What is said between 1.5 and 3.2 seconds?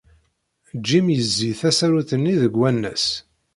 tasarut-nni deg wanas.